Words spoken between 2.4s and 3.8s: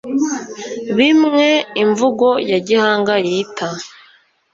ya gihanga yita